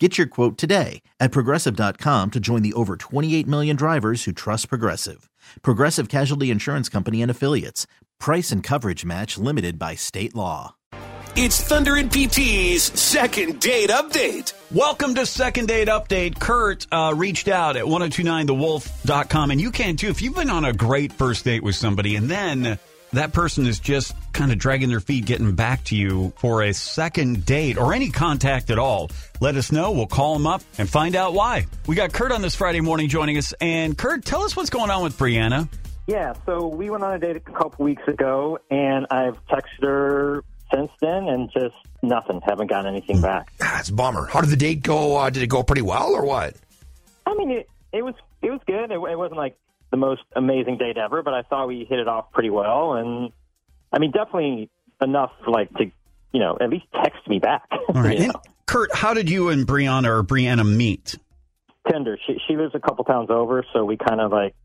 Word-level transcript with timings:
Get 0.00 0.18
your 0.18 0.26
quote 0.26 0.58
today 0.58 1.02
at 1.20 1.30
progressive.com 1.30 2.32
to 2.32 2.40
join 2.40 2.62
the 2.62 2.72
over 2.72 2.96
28 2.96 3.46
million 3.46 3.76
drivers 3.76 4.24
who 4.24 4.32
trust 4.32 4.68
Progressive. 4.68 5.30
Progressive 5.62 6.08
Casualty 6.08 6.50
Insurance 6.50 6.88
Company 6.88 7.22
and 7.22 7.30
Affiliates. 7.30 7.86
Price 8.18 8.50
and 8.50 8.60
coverage 8.60 9.04
match 9.04 9.38
limited 9.38 9.78
by 9.78 9.94
state 9.94 10.34
law. 10.34 10.74
It's 11.36 11.60
Thunder 11.60 11.96
and 11.96 12.10
PT's 12.10 12.82
second 12.98 13.60
date 13.60 13.90
update. 13.90 14.52
Welcome 14.72 15.14
to 15.16 15.26
Second 15.26 15.66
Date 15.66 15.88
Update. 15.88 16.38
Kurt 16.38 16.86
uh, 16.92 17.12
reached 17.16 17.48
out 17.48 17.76
at 17.76 17.84
1029thewolf.com, 17.84 19.50
and 19.50 19.60
you 19.60 19.70
can 19.70 19.96
too. 19.96 20.08
If 20.08 20.22
you've 20.22 20.34
been 20.34 20.50
on 20.50 20.64
a 20.64 20.72
great 20.72 21.12
first 21.12 21.44
date 21.44 21.62
with 21.62 21.74
somebody 21.74 22.16
and 22.16 22.28
then 22.28 22.78
that 23.14 23.32
person 23.32 23.66
is 23.66 23.78
just 23.78 24.14
kind 24.32 24.52
of 24.52 24.58
dragging 24.58 24.88
their 24.88 25.00
feet 25.00 25.24
getting 25.26 25.54
back 25.54 25.84
to 25.84 25.96
you 25.96 26.32
for 26.36 26.62
a 26.62 26.72
second 26.72 27.44
date 27.46 27.78
or 27.78 27.92
any 27.92 28.10
contact 28.10 28.70
at 28.70 28.78
all, 28.78 29.10
let 29.40 29.56
us 29.56 29.72
know. 29.72 29.92
We'll 29.92 30.06
call 30.06 30.34
them 30.34 30.46
up 30.46 30.62
and 30.78 30.88
find 30.88 31.16
out 31.16 31.34
why. 31.34 31.66
We 31.86 31.94
got 31.96 32.12
Kurt 32.12 32.32
on 32.32 32.42
this 32.42 32.54
Friday 32.54 32.80
morning 32.80 33.08
joining 33.08 33.38
us. 33.38 33.52
And 33.60 33.96
Kurt, 33.96 34.24
tell 34.24 34.42
us 34.42 34.56
what's 34.56 34.70
going 34.70 34.90
on 34.90 35.02
with 35.02 35.16
Brianna. 35.18 35.68
Yeah, 36.06 36.34
so 36.44 36.66
we 36.66 36.90
went 36.90 37.02
on 37.02 37.14
a 37.14 37.18
date 37.18 37.36
a 37.36 37.40
couple 37.40 37.84
weeks 37.84 38.06
ago, 38.06 38.58
and 38.70 39.06
I've 39.10 39.38
texted 39.46 39.82
her 39.84 40.44
since 40.72 40.90
then, 41.00 41.28
and 41.28 41.50
just 41.50 41.74
nothing. 42.02 42.42
Haven't 42.44 42.68
gotten 42.68 42.86
anything 42.86 43.22
back. 43.22 43.50
That's 43.58 43.88
a 43.88 43.94
bummer. 43.94 44.26
How 44.26 44.42
did 44.42 44.50
the 44.50 44.56
date 44.56 44.82
go? 44.82 45.16
Uh, 45.16 45.30
did 45.30 45.42
it 45.42 45.46
go 45.46 45.62
pretty 45.62 45.82
well 45.82 46.14
or 46.14 46.24
what? 46.24 46.56
I 47.26 47.34
mean, 47.34 47.50
it, 47.50 47.70
it 47.92 48.02
was 48.02 48.14
it 48.42 48.50
was 48.50 48.60
good. 48.66 48.90
It, 48.90 48.96
it 48.96 49.18
wasn't 49.18 49.38
like 49.38 49.56
the 49.94 49.98
most 49.98 50.22
amazing 50.34 50.76
date 50.76 50.98
ever, 50.98 51.22
but 51.22 51.34
I 51.34 51.42
thought 51.42 51.68
we 51.68 51.86
hit 51.88 52.00
it 52.00 52.08
off 52.08 52.32
pretty 52.32 52.50
well, 52.50 52.94
and 52.94 53.30
I 53.92 54.00
mean, 54.00 54.10
definitely 54.10 54.68
enough 55.00 55.30
like 55.46 55.72
to 55.74 55.84
you 56.32 56.40
know 56.40 56.58
at 56.60 56.68
least 56.68 56.86
text 56.92 57.20
me 57.28 57.38
back. 57.38 57.62
All 57.94 58.02
right. 58.02 58.18
And? 58.18 58.32
Kurt, 58.66 58.92
how 58.92 59.14
did 59.14 59.30
you 59.30 59.50
and 59.50 59.64
Brianna 59.64 60.08
or 60.08 60.24
Brianna 60.24 60.68
meet? 60.68 61.14
Tinder. 61.88 62.18
She 62.26 62.40
she 62.48 62.56
lives 62.56 62.74
a 62.74 62.80
couple 62.80 63.04
towns 63.04 63.30
over, 63.30 63.64
so 63.72 63.84
we 63.84 63.96
kind 63.96 64.20
of 64.20 64.32
like 64.32 64.56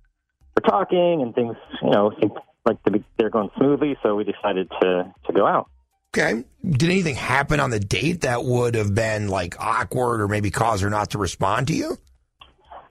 were 0.55 0.67
talking, 0.67 1.21
and 1.21 1.35
things 1.35 1.55
you 1.83 1.91
know 1.91 2.11
seemed 2.19 2.31
like 2.65 2.81
to 2.85 2.91
be, 2.91 3.03
they're 3.19 3.29
going 3.29 3.51
smoothly. 3.55 3.97
So 4.01 4.15
we 4.15 4.23
decided 4.23 4.71
to 4.81 5.13
to 5.27 5.33
go 5.33 5.45
out. 5.45 5.69
Okay. 6.17 6.43
Did 6.67 6.89
anything 6.89 7.13
happen 7.13 7.59
on 7.59 7.69
the 7.69 7.79
date 7.79 8.21
that 8.21 8.43
would 8.43 8.73
have 8.73 8.95
been 8.95 9.27
like 9.27 9.59
awkward 9.59 10.21
or 10.21 10.27
maybe 10.27 10.49
cause 10.49 10.81
her 10.81 10.89
not 10.89 11.11
to 11.11 11.19
respond 11.19 11.67
to 11.67 11.75
you? 11.75 11.99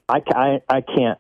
I, 0.09 0.23
I, 0.29 0.61
I 0.69 0.81
can't 0.83 1.19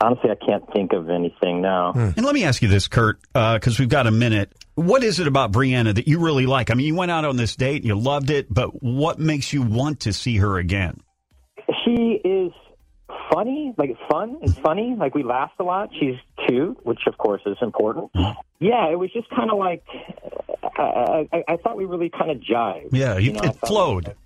honestly. 0.00 0.30
I 0.30 0.44
can't 0.44 0.64
think 0.72 0.92
of 0.92 1.10
anything 1.10 1.60
now. 1.60 1.92
Hmm. 1.92 2.10
And 2.16 2.24
let 2.24 2.34
me 2.34 2.44
ask 2.44 2.62
you 2.62 2.68
this, 2.68 2.88
Kurt, 2.88 3.20
uh, 3.34 3.54
because 3.54 3.78
we've 3.78 3.88
got 3.88 4.06
a 4.06 4.10
minute. 4.10 4.52
What 4.74 5.02
is 5.02 5.18
it 5.18 5.26
about 5.26 5.52
Brianna 5.52 5.94
that 5.94 6.06
you 6.06 6.20
really 6.20 6.46
like? 6.46 6.70
I 6.70 6.74
mean, 6.74 6.86
you 6.86 6.94
went 6.94 7.10
out 7.10 7.24
on 7.24 7.36
this 7.36 7.56
date, 7.56 7.76
and 7.76 7.84
you 7.84 7.98
loved 7.98 8.30
it, 8.30 8.52
but 8.52 8.82
what 8.82 9.18
makes 9.18 9.52
you 9.52 9.62
want 9.62 10.00
to 10.00 10.12
see 10.12 10.36
her 10.36 10.58
again? 10.58 11.00
She 11.84 12.20
is 12.24 12.52
funny, 13.32 13.74
like 13.76 13.96
fun 14.10 14.38
and 14.42 14.56
funny. 14.58 14.94
Like 14.98 15.14
we 15.14 15.22
laughed 15.22 15.54
a 15.58 15.64
lot. 15.64 15.90
She's 15.98 16.16
cute, 16.46 16.84
which 16.86 17.00
of 17.06 17.18
course 17.18 17.42
is 17.46 17.56
important. 17.60 18.10
Yeah, 18.60 18.90
it 18.90 18.98
was 18.98 19.12
just 19.12 19.28
kind 19.30 19.50
of 19.50 19.58
like 19.58 19.84
I, 20.78 21.28
I, 21.32 21.44
I 21.48 21.56
thought 21.56 21.76
we 21.76 21.84
really 21.84 22.10
kind 22.10 22.30
of 22.30 22.38
jived. 22.38 22.90
Yeah, 22.92 23.18
you, 23.18 23.32
know, 23.32 23.40
it 23.42 23.56
flowed. 23.66 24.04
Click. 24.04 24.16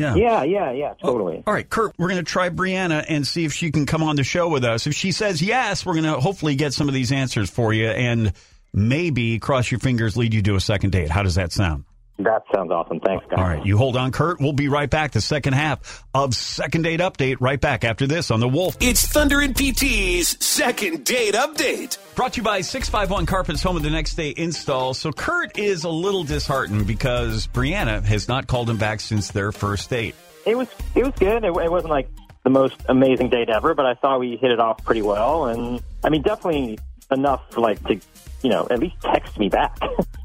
Yeah. 0.00 0.14
Yeah, 0.14 0.42
yeah, 0.44 0.72
yeah, 0.72 0.94
oh, 1.02 1.12
totally. 1.12 1.42
All 1.46 1.52
right, 1.52 1.68
Kurt, 1.68 1.92
we're 1.98 2.08
going 2.08 2.24
to 2.24 2.30
try 2.30 2.48
Brianna 2.48 3.04
and 3.08 3.26
see 3.26 3.44
if 3.44 3.52
she 3.52 3.70
can 3.70 3.86
come 3.86 4.02
on 4.02 4.16
the 4.16 4.24
show 4.24 4.48
with 4.48 4.64
us. 4.64 4.86
If 4.86 4.94
she 4.94 5.12
says 5.12 5.42
yes, 5.42 5.84
we're 5.84 5.94
going 5.94 6.04
to 6.04 6.20
hopefully 6.20 6.54
get 6.54 6.72
some 6.72 6.88
of 6.88 6.94
these 6.94 7.12
answers 7.12 7.50
for 7.50 7.72
you 7.72 7.88
and 7.88 8.32
maybe 8.72 9.38
cross 9.38 9.70
your 9.70 9.80
fingers, 9.80 10.16
lead 10.16 10.32
you 10.32 10.42
to 10.42 10.54
a 10.54 10.60
second 10.60 10.90
date. 10.90 11.10
How 11.10 11.22
does 11.22 11.34
that 11.34 11.52
sound? 11.52 11.84
That 12.24 12.44
sounds 12.54 12.70
awesome. 12.70 13.00
Thanks, 13.00 13.24
guys. 13.28 13.38
All 13.38 13.44
right, 13.44 13.64
you 13.64 13.76
hold 13.76 13.96
on, 13.96 14.12
Kurt. 14.12 14.40
We'll 14.40 14.52
be 14.52 14.68
right 14.68 14.88
back. 14.88 15.12
The 15.12 15.20
second 15.20 15.54
half 15.54 16.04
of 16.14 16.34
Second 16.34 16.82
Date 16.82 17.00
Update 17.00 17.36
right 17.40 17.60
back 17.60 17.84
after 17.84 18.06
this 18.06 18.30
on 18.30 18.40
The 18.40 18.48
Wolf. 18.48 18.76
It's 18.80 19.06
Thunder 19.06 19.40
and 19.40 19.54
PT's 19.54 20.44
second 20.44 21.04
date 21.04 21.34
update. 21.34 21.98
Brought 22.14 22.34
to 22.34 22.38
you 22.38 22.42
by 22.42 22.60
651 22.60 23.26
Carpets 23.26 23.62
Home 23.62 23.76
of 23.76 23.82
the 23.82 23.90
Next 23.90 24.14
Day 24.14 24.34
Install. 24.36 24.94
So 24.94 25.12
Kurt 25.12 25.58
is 25.58 25.84
a 25.84 25.88
little 25.88 26.24
disheartened 26.24 26.86
because 26.86 27.46
Brianna 27.46 28.02
has 28.02 28.28
not 28.28 28.46
called 28.46 28.68
him 28.68 28.76
back 28.76 29.00
since 29.00 29.30
their 29.30 29.52
first 29.52 29.88
date. 29.90 30.14
It 30.46 30.56
was 30.56 30.68
it 30.94 31.04
was 31.04 31.14
good. 31.18 31.44
It, 31.44 31.48
it 31.48 31.70
wasn't 31.70 31.90
like 31.90 32.08
the 32.44 32.50
most 32.50 32.76
amazing 32.88 33.28
date 33.28 33.48
ever, 33.48 33.74
but 33.74 33.86
I 33.86 33.94
thought 33.94 34.20
we 34.20 34.36
hit 34.36 34.50
it 34.50 34.60
off 34.60 34.84
pretty 34.84 35.02
well. 35.02 35.46
And 35.46 35.82
I 36.02 36.08
mean, 36.08 36.22
definitely 36.22 36.78
enough 37.10 37.56
like 37.56 37.82
to 37.88 38.00
you 38.42 38.50
know 38.50 38.66
at 38.70 38.78
least 38.78 38.96
text 39.00 39.38
me 39.38 39.48
back. 39.48 39.78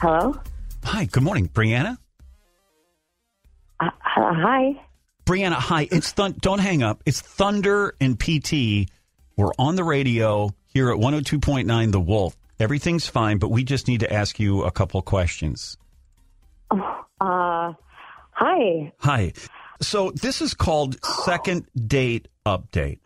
Hello? 0.00 0.34
Hi, 0.84 1.04
good 1.04 1.22
morning, 1.22 1.48
Brianna. 1.48 1.98
Uh, 3.78 3.86
uh, 3.86 3.90
hi. 4.32 4.80
Brianna, 5.26 5.54
hi. 5.54 5.88
It's 5.90 6.12
thun- 6.12 6.36
don't 6.40 6.58
hang 6.58 6.82
up. 6.82 7.02
It's 7.04 7.20
Thunder 7.20 7.94
and 8.00 8.18
PT. 8.18 8.88
We're 9.36 9.52
on 9.58 9.76
the 9.76 9.84
radio 9.84 10.54
here 10.68 10.90
at 10.90 10.98
102.9 10.98 11.92
The 11.92 12.00
Wolf. 12.00 12.34
Everything's 12.58 13.06
fine, 13.06 13.38
but 13.38 13.50
we 13.50 13.62
just 13.62 13.88
need 13.88 14.00
to 14.00 14.10
ask 14.12 14.40
you 14.40 14.62
a 14.64 14.70
couple 14.70 15.02
questions. 15.02 15.76
Uh, 16.70 17.72
hi. 18.30 18.92
Hi. 19.00 19.32
So 19.82 20.12
this 20.12 20.40
is 20.40 20.54
called 20.54 21.02
Second 21.04 21.66
Date 21.76 22.28
Update. 22.46 23.00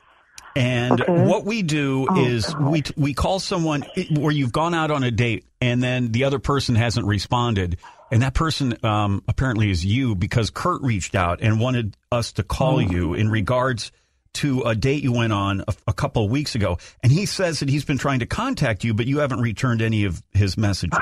And 0.57 1.01
Okay. 1.01 1.25
what 1.25 1.45
we 1.45 1.63
do 1.63 2.07
Oh, 2.09 2.25
is 2.25 2.47
God. 2.47 2.63
we 2.71 2.83
we 2.97 3.15
call 3.15 3.41
someone 3.41 3.85
where 4.17 4.31
you've 4.33 4.53
gone 4.53 4.73
out 4.75 4.91
on 4.93 5.03
a 5.03 5.11
date 5.11 5.45
and 5.61 5.83
then 5.83 6.13
the 6.13 6.25
other 6.25 6.39
person 6.39 6.75
hasn't 6.77 7.07
responded 7.07 7.79
and 8.13 8.23
that 8.23 8.35
person 8.35 8.77
um, 8.85 9.23
apparently 9.27 9.71
is 9.71 9.85
you 9.85 10.15
because 10.15 10.51
Kurt 10.51 10.83
reached 10.83 11.17
out 11.17 11.41
and 11.41 11.59
wanted 11.59 11.97
us 12.13 12.33
to 12.35 12.45
call 12.45 12.77
Oh. 12.77 12.79
you 12.79 13.15
in 13.15 13.31
regards 13.31 13.91
to 14.35 14.63
a 14.63 14.75
date 14.77 15.03
you 15.03 15.11
went 15.13 15.33
on 15.33 15.63
a, 15.67 15.75
a 15.89 15.93
couple 15.93 16.25
of 16.25 16.31
weeks 16.31 16.55
ago 16.55 16.79
and 17.03 17.11
he 17.11 17.27
says 17.27 17.59
that 17.61 17.69
he's 17.69 17.85
been 17.85 17.99
trying 17.99 18.21
to 18.21 18.27
contact 18.27 18.85
you 18.85 18.95
but 18.95 19.07
you 19.07 19.19
haven't 19.19 19.41
returned 19.41 19.83
any 19.83 20.05
of 20.05 20.23
his 20.33 20.57
messages. 20.57 20.99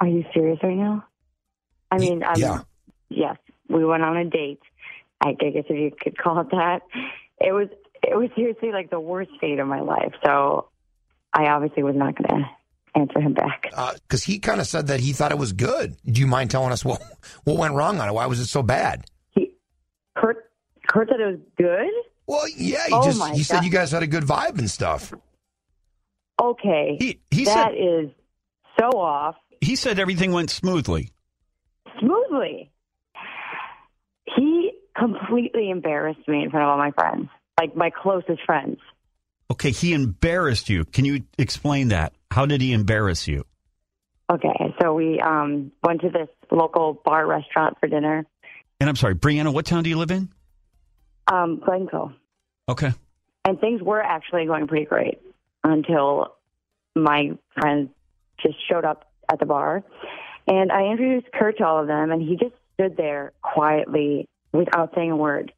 Are 0.00 0.08
you 0.08 0.24
serious 0.34 0.58
right 0.62 0.76
now? 0.76 1.04
I 1.90 1.98
mean, 1.98 2.24
I'm, 2.24 2.40
yeah. 2.40 2.60
yes, 3.10 3.36
we 3.68 3.84
went 3.84 4.02
on 4.02 4.16
a 4.16 4.24
date. 4.24 4.60
I 5.20 5.32
guess 5.34 5.52
if 5.54 5.70
you 5.70 5.92
could 6.00 6.16
call 6.18 6.40
it 6.40 6.50
that. 6.50 6.80
It 7.44 7.52
was 7.52 7.68
it 8.02 8.16
was 8.16 8.30
seriously 8.36 8.72
like 8.72 8.90
the 8.90 9.00
worst 9.00 9.30
date 9.40 9.58
of 9.58 9.66
my 9.66 9.80
life. 9.80 10.12
So 10.24 10.68
I 11.32 11.46
obviously 11.46 11.82
was 11.82 11.94
not 11.96 12.14
going 12.16 12.42
to 12.42 12.48
answer 12.98 13.20
him 13.20 13.32
back. 13.32 13.68
Uh, 13.74 13.92
because 13.94 14.22
he 14.24 14.38
kind 14.38 14.60
of 14.60 14.66
said 14.66 14.88
that 14.88 15.00
he 15.00 15.12
thought 15.12 15.32
it 15.32 15.38
was 15.38 15.52
good. 15.52 15.96
Do 16.04 16.20
you 16.20 16.26
mind 16.26 16.50
telling 16.50 16.72
us 16.72 16.84
what 16.84 17.00
what 17.44 17.56
went 17.58 17.74
wrong 17.74 18.00
on 18.00 18.08
it? 18.08 18.12
Why 18.12 18.26
was 18.26 18.40
it 18.40 18.46
so 18.46 18.62
bad? 18.62 19.04
He, 19.30 19.52
Kurt, 20.16 20.50
Kurt 20.88 21.08
said 21.08 21.20
it 21.20 21.26
was 21.26 21.40
good. 21.56 21.90
Well, 22.26 22.44
yeah, 22.56 22.86
he 22.88 22.92
Oh 22.94 23.02
just 23.04 23.18
my 23.18 23.32
he 23.34 23.42
said 23.42 23.64
you 23.64 23.70
guys 23.70 23.90
had 23.92 24.02
a 24.02 24.06
good 24.06 24.24
vibe 24.24 24.58
and 24.58 24.70
stuff. 24.70 25.12
Okay, 26.40 26.96
He 26.98 27.20
he 27.30 27.44
that 27.44 27.70
said 27.70 27.74
is 27.78 28.10
so 28.80 28.98
off. 28.98 29.36
he 29.60 29.76
said 29.76 29.98
everything 29.98 30.32
went 30.32 30.50
smoothly. 30.50 31.10
smoothly. 32.00 32.70
He 34.36 34.61
completely 34.96 35.70
embarrassed 35.70 36.26
me 36.28 36.42
in 36.42 36.50
front 36.50 36.64
of 36.64 36.70
all 36.70 36.78
my 36.78 36.90
friends, 36.92 37.28
like 37.60 37.76
my 37.76 37.90
closest 37.90 38.42
friends. 38.44 38.78
Okay, 39.50 39.70
he 39.70 39.92
embarrassed 39.92 40.68
you. 40.68 40.84
Can 40.84 41.04
you 41.04 41.24
explain 41.38 41.88
that? 41.88 42.14
How 42.30 42.46
did 42.46 42.60
he 42.60 42.72
embarrass 42.72 43.28
you? 43.28 43.44
Okay, 44.30 44.74
so 44.80 44.94
we 44.94 45.20
um, 45.20 45.72
went 45.82 46.00
to 46.00 46.08
this 46.08 46.28
local 46.50 46.94
bar 47.04 47.26
restaurant 47.26 47.76
for 47.78 47.86
dinner. 47.86 48.24
And 48.80 48.88
I'm 48.88 48.96
sorry, 48.96 49.14
Brianna, 49.14 49.52
what 49.52 49.66
town 49.66 49.82
do 49.82 49.90
you 49.90 49.98
live 49.98 50.10
in? 50.10 50.30
Um, 51.30 51.60
Glencoe. 51.64 52.12
Okay. 52.68 52.92
And 53.44 53.60
things 53.60 53.82
were 53.82 54.02
actually 54.02 54.46
going 54.46 54.68
pretty 54.68 54.86
great 54.86 55.20
until 55.62 56.34
my 56.94 57.32
friends 57.60 57.90
just 58.42 58.56
showed 58.70 58.84
up 58.84 59.10
at 59.30 59.38
the 59.38 59.46
bar. 59.46 59.82
And 60.46 60.72
I 60.72 60.86
introduced 60.86 61.32
Kurt 61.32 61.58
to 61.58 61.66
all 61.66 61.80
of 61.80 61.86
them, 61.86 62.10
and 62.10 62.22
he 62.22 62.36
just 62.36 62.54
stood 62.74 62.96
there 62.96 63.32
quietly 63.42 64.28
without 64.52 64.92
saying 64.94 65.10
a 65.10 65.16
word. 65.16 65.52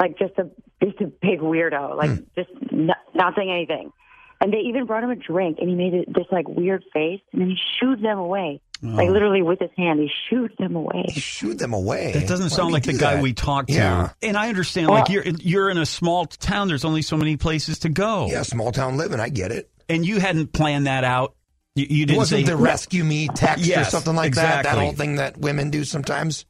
Like 0.00 0.18
just 0.18 0.32
a 0.38 0.50
just 0.84 1.00
a 1.00 1.06
big 1.06 1.40
weirdo, 1.40 1.96
like 1.96 2.10
hmm. 2.10 2.24
just 2.36 2.50
not, 2.72 2.96
not 3.14 3.34
saying 3.36 3.50
anything. 3.50 3.92
And 4.40 4.52
they 4.52 4.58
even 4.58 4.86
brought 4.86 5.04
him 5.04 5.10
a 5.10 5.16
drink, 5.16 5.58
and 5.60 5.68
he 5.68 5.76
made 5.76 5.94
it, 5.94 6.12
this 6.12 6.26
like 6.32 6.48
weird 6.48 6.82
face, 6.92 7.20
and 7.32 7.40
then 7.40 7.48
he 7.48 7.56
shooed 7.78 8.02
them 8.02 8.18
away. 8.18 8.60
Like 8.84 9.08
oh. 9.08 9.12
literally 9.12 9.42
with 9.42 9.60
his 9.60 9.70
hand, 9.76 10.00
he 10.00 10.10
shooed 10.28 10.56
them 10.58 10.74
away. 10.74 11.04
Shoot 11.10 11.58
them 11.58 11.72
away. 11.72 12.10
That 12.14 12.26
doesn't 12.26 12.46
Why 12.46 12.56
sound 12.56 12.66
would 12.66 12.72
like 12.72 12.84
he 12.84 12.92
the 12.92 12.98
do 12.98 13.04
guy 13.04 13.22
we 13.22 13.32
talked 13.32 13.68
to. 13.68 13.74
Yeah. 13.74 14.10
And 14.20 14.36
I 14.36 14.48
understand, 14.48 14.88
like 14.88 15.08
you're 15.08 15.22
you're 15.24 15.70
in 15.70 15.78
a 15.78 15.86
small 15.86 16.26
town. 16.26 16.66
There's 16.66 16.84
only 16.84 17.02
so 17.02 17.16
many 17.16 17.36
places 17.36 17.78
to 17.80 17.88
go. 17.88 18.26
Yeah, 18.28 18.42
small 18.42 18.72
town 18.72 18.96
living. 18.96 19.20
I 19.20 19.28
get 19.28 19.52
it. 19.52 19.70
And 19.88 20.04
you 20.04 20.18
hadn't 20.18 20.52
planned 20.52 20.88
that 20.88 21.04
out. 21.04 21.36
You, 21.76 21.86
you 21.88 22.06
didn't 22.06 22.16
it 22.16 22.18
wasn't 22.18 22.46
say 22.46 22.52
the 22.52 22.56
rescue 22.56 23.04
me 23.04 23.28
text 23.28 23.70
or 23.70 23.84
something 23.84 24.16
like 24.16 24.34
that. 24.34 24.42
That 24.42 24.58
exactly. 24.60 24.84
whole 24.84 24.94
thing 24.94 25.16
that 25.16 25.38
women 25.38 25.70
do 25.70 25.84
sometimes. 25.84 26.44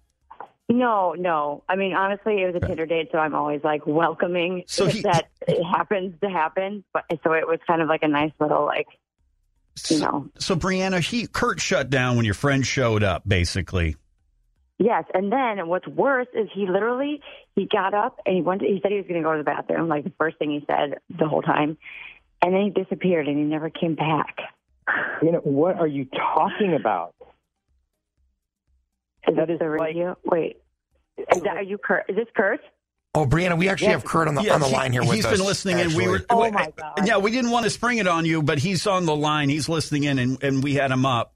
No, 0.72 1.12
no. 1.12 1.62
I 1.69 1.76
mean, 1.76 1.92
honestly, 1.92 2.40
it 2.42 2.46
was 2.46 2.62
a 2.62 2.66
Tinder 2.66 2.86
date, 2.86 3.10
so 3.12 3.19
I'm 3.19 3.34
always 3.34 3.62
like 3.62 3.86
welcoming 3.86 4.64
So 4.66 4.86
he- 4.86 5.02
that 5.02 5.28
it 5.46 5.62
happens 5.62 6.19
to 6.22 6.30
happen. 6.30 6.82
But 6.94 7.04
so 7.22 7.32
it 7.34 7.46
was 7.46 7.58
kind 7.66 7.82
of 7.82 7.88
like 7.88 8.02
a 8.02 8.08
nice 8.08 8.32
little 8.40 8.64
like, 8.64 8.86
you 9.90 10.00
know. 10.00 10.28
So, 10.38 10.56
Brianna, 10.56 11.00
he 11.00 11.26
Kurt 11.26 11.60
shut 11.60 11.90
down 11.90 12.16
when 12.16 12.24
your 12.24 12.32
friend 12.34 12.66
showed 12.66 13.02
up. 13.02 13.22
Basically, 13.28 13.96
Yes, 14.78 15.04
and 15.12 15.30
then 15.30 15.69
what's 15.69 15.86
worse 15.86 16.26
is 16.34 16.48
he 16.54 16.66
literally 16.66 17.20
he 17.54 17.66
got 17.66 17.92
up 17.92 18.18
and 18.25 18.34
he 18.34 18.40
went. 18.42 18.62
To, 18.62 18.66
he 18.66 18.80
said 18.82 18.90
he 18.92 18.96
was 18.96 19.06
going 19.06 19.20
to 19.20 19.25
go 19.25 19.32
to 19.32 19.38
the 19.38 19.44
bathroom, 19.44 19.88
like 19.88 20.04
the 20.04 20.12
first 20.18 20.38
thing 20.38 20.50
he 20.50 20.64
said 20.66 20.96
the 21.10 21.28
whole 21.28 21.42
time, 21.42 21.76
and 22.40 22.54
then 22.54 22.62
he 22.62 22.70
disappeared 22.70 23.28
and 23.28 23.36
he 23.36 23.44
never 23.44 23.68
came 23.68 23.94
back. 23.94 24.38
You 25.22 25.32
know, 25.32 25.40
what 25.40 25.76
are 25.78 25.86
you 25.86 26.06
talking 26.06 26.75
about? 26.75 27.14
Is 29.28 29.36
That 29.36 29.46
this 29.46 29.54
is 29.54 29.60
the 29.60 29.68
like- 29.68 30.16
Wait, 30.25 30.62
is 31.19 31.43
that 31.43 31.56
are 31.56 31.62
you 31.62 31.79
Kurt? 31.79 32.05
Is 32.09 32.17
this 32.17 32.29
Kurt? 32.35 32.61
Oh, 33.14 33.26
Brianna, 33.26 33.59
we 33.59 33.69
actually 33.69 33.93
have 33.93 34.05
Kurt 34.05 34.26
on 34.26 34.35
the 34.35 34.43
Yeah, 34.43 34.55
on 34.55 34.61
the 34.61 34.69
he- 34.69 34.73
line 34.75 34.93
here 34.93 35.03
with 35.03 35.12
He's 35.12 35.26
us. 35.26 35.37
been 35.37 35.47
listening, 35.47 35.81
and 35.81 35.94
we 35.94 36.09
were. 36.09 36.25
Oh, 36.31 36.50
my 36.50 36.73
God. 36.75 37.06
Yeah, 37.06 37.19
we 37.19 37.31
didn't 37.31 37.50
want 37.50 37.64
to 37.64 37.70
spring 37.70 37.99
it 37.99 38.06
on 38.06 38.25
you, 38.25 38.43
but 38.43 38.59
he's 38.59 38.87
on 38.87 39.05
the 39.05 39.14
line. 39.14 39.50
He's 39.50 39.69
listening 39.69 40.05
in, 40.05 40.19
and, 40.19 40.43
and 40.43 40.62
we 40.64 40.75
had 40.75 40.91
him 40.91 41.05
up. 41.05 41.35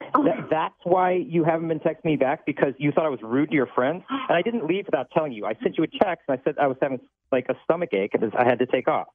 That, 0.00 0.46
that's 0.50 0.74
why 0.84 1.12
you 1.12 1.44
haven't 1.44 1.68
been 1.68 1.80
texting 1.80 2.06
me 2.06 2.16
back 2.16 2.46
because 2.46 2.72
you 2.78 2.92
thought 2.92 3.04
I 3.04 3.10
was 3.10 3.20
rude 3.22 3.50
to 3.50 3.54
your 3.54 3.66
friends, 3.66 4.04
and 4.08 4.36
I 4.38 4.40
didn't 4.40 4.64
leave 4.66 4.86
without 4.86 5.10
telling 5.10 5.32
you. 5.32 5.44
I 5.44 5.52
sent 5.62 5.76
you 5.76 5.84
a 5.84 5.86
text, 5.86 6.24
and 6.28 6.38
I 6.40 6.42
said 6.44 6.54
I 6.58 6.66
was 6.66 6.78
having 6.80 6.98
like 7.30 7.46
a 7.50 7.54
stomach 7.64 7.92
ache, 7.92 8.12
and 8.14 8.32
I 8.34 8.44
had 8.44 8.58
to 8.60 8.66
take 8.66 8.88
off. 8.88 9.08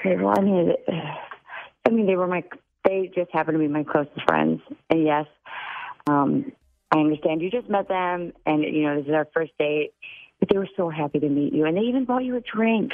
Okay, 0.00 0.16
well, 0.16 0.34
I 0.34 0.40
mean, 0.40 0.72
I 1.86 1.90
mean, 1.90 2.06
they 2.06 2.16
were 2.16 2.26
my, 2.28 2.44
they 2.86 3.10
just 3.14 3.30
happened 3.30 3.56
to 3.56 3.58
be 3.58 3.68
my 3.68 3.84
closest 3.84 4.22
friends, 4.26 4.62
and 4.88 5.04
yes, 5.04 5.26
um, 6.08 6.50
I 6.92 6.98
understand 6.98 7.40
you 7.42 7.50
just 7.50 7.68
met 7.68 7.88
them, 7.88 8.32
and 8.46 8.62
you 8.62 8.82
know 8.82 8.96
this 8.96 9.06
is 9.06 9.14
our 9.14 9.28
first 9.32 9.52
date, 9.58 9.92
but 10.38 10.48
they 10.48 10.58
were 10.58 10.68
so 10.76 10.88
happy 10.88 11.20
to 11.20 11.28
meet 11.28 11.52
you, 11.52 11.66
and 11.66 11.76
they 11.76 11.82
even 11.82 12.04
bought 12.04 12.24
you 12.24 12.36
a 12.36 12.40
drink, 12.40 12.92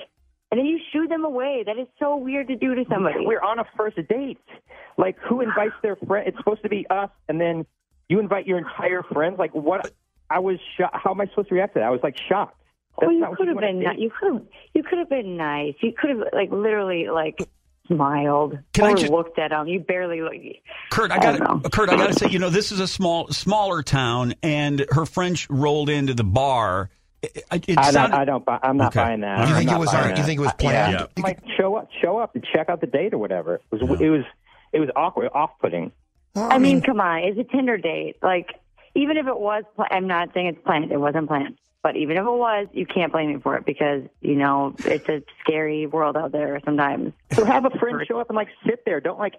and 0.50 0.58
then 0.58 0.66
you 0.66 0.78
shoo 0.92 1.06
them 1.08 1.24
away. 1.24 1.62
That 1.64 1.78
is 1.78 1.86
so 1.98 2.16
weird 2.16 2.48
to 2.48 2.56
do 2.56 2.74
to 2.74 2.84
somebody. 2.90 3.26
We're 3.26 3.40
on 3.40 3.58
a 3.58 3.64
first 3.76 3.96
date. 4.08 4.38
Like, 4.98 5.18
who 5.20 5.40
invites 5.40 5.74
their 5.82 5.96
friend? 5.96 6.28
It's 6.28 6.36
supposed 6.36 6.62
to 6.62 6.68
be 6.68 6.86
us, 6.90 7.10
and 7.28 7.40
then 7.40 7.66
you 8.08 8.20
invite 8.20 8.46
your 8.46 8.58
entire 8.58 9.02
friends. 9.02 9.38
Like, 9.38 9.54
what? 9.54 9.92
I 10.28 10.40
was 10.40 10.58
shocked. 10.76 10.96
How 10.96 11.12
am 11.12 11.20
I 11.20 11.26
supposed 11.26 11.48
to 11.48 11.54
react 11.54 11.74
to 11.74 11.80
that? 11.80 11.86
I 11.86 11.90
was 11.90 12.00
like 12.02 12.16
shocked. 12.28 12.60
That's 12.98 13.08
well, 13.08 13.16
you 13.16 13.34
could 13.36 13.48
have 13.48 13.58
been, 13.58 13.78
ni- 13.78 14.02
you 14.02 14.10
could 14.10 14.46
you 14.74 14.82
could 14.82 14.98
have 14.98 15.10
been 15.10 15.36
nice. 15.36 15.74
You 15.80 15.92
could 15.92 16.10
have 16.10 16.20
like 16.32 16.50
literally 16.50 17.08
like 17.08 17.46
smiled 17.86 18.58
Can 18.72 18.84
I 18.84 18.90
or 18.92 18.96
just- 18.96 19.12
looked 19.12 19.38
at 19.38 19.52
him. 19.52 19.66
You 19.68 19.80
barely 19.80 20.20
look. 20.20 20.32
Kurt, 20.90 21.10
I 21.10 21.16
I 21.16 21.18
got 21.18 21.38
don't 21.38 21.62
know. 21.64 21.68
Kurt, 21.70 21.88
I 21.90 21.96
got 21.96 22.08
to 22.08 22.14
say, 22.14 22.28
you 22.28 22.38
know, 22.38 22.50
this 22.50 22.72
is 22.72 22.80
a 22.80 22.86
small, 22.88 23.28
smaller 23.28 23.82
town, 23.82 24.34
and 24.42 24.84
her 24.90 25.06
French 25.06 25.48
rolled 25.50 25.88
into 25.90 26.14
the 26.14 26.24
bar. 26.24 26.90
It, 27.22 27.36
it, 27.50 27.68
it 27.70 27.78
I 27.78 27.90
don't. 27.92 28.12
I 28.12 28.24
don't. 28.24 28.44
buy- 28.44 28.60
I'm 28.62 28.76
not 28.76 28.88
Okay. 28.88 29.00
buying 29.04 29.20
that. 29.20 29.48
You 29.48 29.54
I'm 29.54 29.58
think 29.58 29.70
it 29.72 29.78
was 29.78 29.90
buying 29.90 30.12
on- 30.12 30.16
you 30.18 30.22
think 30.24 30.38
it 30.38 30.42
was 30.42 30.50
I- 30.50 30.52
yeah. 30.52 30.86
planned? 30.86 30.92
Yeah. 30.92 31.06
You 31.16 31.22
Like, 31.22 31.38
show 31.56 31.76
up, 31.76 31.88
show 32.02 32.18
up, 32.18 32.34
and 32.34 32.44
check 32.54 32.68
out 32.68 32.80
the 32.80 32.86
date 32.86 33.14
or 33.14 33.18
whatever. 33.18 33.60
It 33.72 33.82
was. 33.82 34.00
It 34.00 34.10
was. 34.10 34.24
It 34.72 34.80
was 34.80 34.90
awkward, 34.94 35.30
off-putting. 35.32 35.92
Well, 36.34 36.48
I 36.52 36.58
mean, 36.58 36.82
come 36.82 37.00
on, 37.00 37.20
it's 37.20 37.38
a 37.38 37.44
Tinder 37.44 37.78
date. 37.78 38.16
Like, 38.22 38.50
even 38.94 39.16
if 39.16 39.26
it 39.26 39.38
was, 39.38 39.64
pla- 39.74 39.86
I'm 39.90 40.06
not 40.06 40.30
saying 40.34 40.48
it's 40.48 40.58
planned. 40.66 40.92
It 40.92 41.00
wasn't 41.00 41.28
planned. 41.28 41.56
But 41.86 41.94
even 41.96 42.16
if 42.16 42.24
it 42.24 42.32
was, 42.32 42.66
you 42.72 42.84
can't 42.84 43.12
blame 43.12 43.32
me 43.32 43.40
for 43.40 43.56
it 43.56 43.64
because 43.64 44.02
you 44.20 44.34
know 44.34 44.74
it's 44.78 45.08
a 45.08 45.22
scary 45.40 45.86
world 45.86 46.16
out 46.16 46.32
there 46.32 46.60
sometimes. 46.64 47.12
So 47.30 47.44
have 47.44 47.64
a 47.64 47.70
friend 47.78 48.00
show 48.08 48.18
up 48.18 48.28
and 48.28 48.34
like 48.34 48.48
sit 48.66 48.84
there. 48.84 49.00
Don't 49.00 49.20
like 49.20 49.34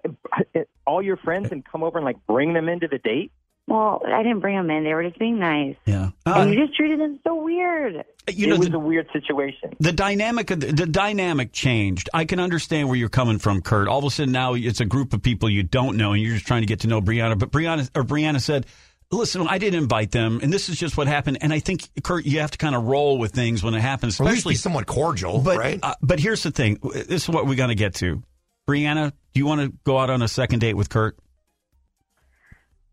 all 0.85 1.01
your 1.01 1.17
friends 1.17 1.51
and 1.51 1.65
come 1.65 1.83
over 1.83 1.97
and 1.97 2.05
like 2.05 2.25
bring 2.25 2.53
them 2.53 2.69
into 2.69 2.87
the 2.87 2.99
date. 2.99 3.33
Well, 3.67 4.01
I 4.07 4.23
didn't 4.23 4.39
bring 4.39 4.55
them 4.55 4.69
in; 4.71 4.85
they 4.85 4.93
were 4.93 5.03
just 5.03 5.19
being 5.19 5.39
nice, 5.39 5.75
yeah. 5.85 6.11
and 6.25 6.49
Uh, 6.49 6.53
you 6.53 6.65
just 6.65 6.73
treated 6.77 7.01
them 7.01 7.19
so 7.25 7.35
weird. 7.35 8.05
you 8.29 8.47
know, 8.47 8.55
it 8.55 8.59
was 8.59 8.69
the, 8.69 8.77
a 8.77 8.79
weird 8.79 9.09
situation. 9.11 9.75
the 9.81 9.91
dynamic 9.91 10.49
of 10.49 10.61
the, 10.61 10.67
the 10.67 10.85
dynamic 10.85 11.51
changed. 11.51 12.09
I 12.13 12.23
can 12.23 12.39
understand 12.39 12.87
where 12.87 12.95
you're 12.95 13.09
coming 13.09 13.39
from, 13.39 13.61
Kurt. 13.61 13.89
All 13.89 13.99
of 13.99 14.05
a 14.05 14.09
sudden 14.09 14.31
now 14.31 14.53
it's 14.53 14.79
a 14.79 14.85
group 14.85 15.11
of 15.11 15.21
people 15.21 15.49
you 15.49 15.63
don't 15.63 15.97
know, 15.97 16.13
and 16.13 16.23
you're 16.23 16.35
just 16.35 16.47
trying 16.47 16.61
to 16.61 16.65
get 16.65 16.79
to 16.79 16.87
know 16.87 17.01
Brianna. 17.01 17.37
But 17.37 17.51
Brianna 17.51 17.89
or 17.93 18.05
Brianna 18.05 18.39
said, 18.39 18.67
"Listen, 19.11 19.47
I 19.47 19.57
didn't 19.57 19.81
invite 19.81 20.11
them, 20.11 20.39
and 20.41 20.51
this 20.51 20.69
is 20.69 20.77
just 20.77 20.97
what 20.97 21.07
happened." 21.07 21.37
And 21.41 21.53
I 21.53 21.59
think 21.59 21.87
Kurt, 22.03 22.25
you 22.25 22.39
have 22.41 22.51
to 22.51 22.57
kind 22.57 22.75
of 22.75 22.83
roll 22.83 23.17
with 23.17 23.31
things 23.31 23.63
when 23.63 23.73
it 23.73 23.81
happens, 23.81 24.19
or 24.19 24.23
at 24.27 24.33
least 24.33 24.47
be 24.47 24.55
somewhat 24.55 24.85
cordial, 24.85 25.39
But 25.39 25.57
right? 25.57 25.79
uh, 25.81 25.95
but 26.01 26.19
here's 26.19 26.43
the 26.43 26.51
thing. 26.51 26.79
This 26.83 27.23
is 27.23 27.29
what 27.29 27.45
we 27.45 27.55
got 27.55 27.67
to 27.67 27.75
get 27.75 27.95
to. 27.95 28.21
Brianna, 28.67 29.11
do 29.33 29.39
you 29.39 29.45
want 29.45 29.61
to 29.61 29.69
go 29.85 29.97
out 29.97 30.09
on 30.09 30.21
a 30.21 30.27
second 30.27 30.59
date 30.59 30.73
with 30.73 30.89
Kurt? 30.89 31.17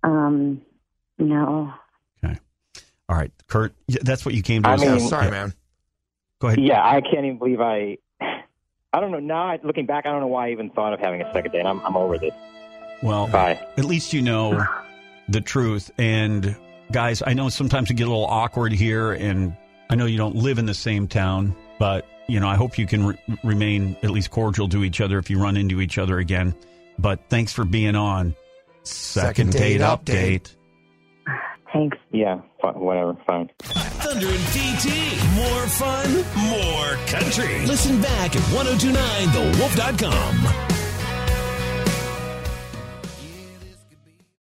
Um, 0.03 0.63
no, 1.19 1.73
Okay. 2.25 2.39
All 3.09 3.17
right, 3.17 3.33
Kurt. 3.49 3.75
That's 3.89 4.25
what 4.25 4.35
you 4.35 4.43
came 4.43 4.63
to. 4.63 4.69
I 4.69 4.75
us 4.75 4.81
mean- 4.81 4.93
with. 4.93 5.03
Yeah, 5.03 5.09
sorry, 5.09 5.31
man. 5.31 5.55
Go 6.41 6.49
ahead. 6.49 6.61
Yeah, 6.61 6.83
I 6.85 7.01
can't 7.01 7.25
even 7.25 7.39
believe 7.39 7.61
I. 7.61 7.99
I 8.21 9.01
don't 9.01 9.11
know. 9.11 9.19
Now, 9.21 9.59
looking 9.65 9.87
back, 9.87 10.07
I 10.07 10.11
don't 10.11 10.21
know 10.21 10.27
why 10.29 10.49
I 10.49 10.51
even 10.53 10.71
thought 10.71 10.93
of 10.93 11.01
having 11.01 11.21
a 11.23 11.33
second 11.33 11.53
date. 11.53 11.65
I'm, 11.67 11.81
I'm 11.81 11.97
over 11.97 12.17
this. 12.19 12.33
Well, 13.03 13.27
Bye. 13.27 13.59
at 13.77 13.85
least 13.85 14.13
you 14.13 14.23
know 14.23 14.65
the 15.29 15.41
truth. 15.41 15.91
And 15.99 16.55
guys, 16.93 17.23
I 17.27 17.33
know 17.35 17.49
sometimes 17.49 17.91
it 17.91 17.95
get 17.95 18.07
a 18.07 18.11
little 18.11 18.27
awkward 18.27 18.73
here, 18.73 19.13
and 19.13 19.57
I 19.91 19.97
know 19.97 20.07
you 20.07 20.19
don't 20.19 20.37
live 20.37 20.59
in 20.59 20.67
the 20.67 20.75
same 20.75 21.09
town, 21.09 21.55
but 21.79 22.07
you 22.29 22.39
know 22.41 22.49
I 22.49 22.57
hope 22.57 22.79
you 22.79 22.87
can 22.87 23.07
re- 23.07 23.19
remain 23.43 23.97
at 24.03 24.11
least 24.11 24.31
cordial 24.31 24.69
to 24.71 24.85
each 24.85 25.01
other 25.01 25.19
if 25.19 25.31
you 25.31 25.39
run 25.41 25.57
into 25.57 25.81
each 25.81 25.97
other 25.99 26.19
again. 26.19 26.55
But 26.99 27.21
thanks 27.29 27.53
for 27.53 27.65
being 27.65 27.97
on 27.97 28.35
Second 28.83 29.53
Date 29.53 29.81
Update. 29.81 30.55
thanks. 31.73 31.97
Yeah, 32.13 32.41
fine, 32.63 32.79
whatever. 32.79 33.17
Fine. 33.27 33.51
Thunder 33.59 34.29
and 34.29 34.45
PT. 34.53 34.87
More 35.35 35.67
fun, 35.67 36.25
more 36.49 36.97
country. 37.09 37.67
Listen 37.67 38.01
back 38.01 38.37
at 38.37 38.43
1029thewolf.com. 38.43 40.74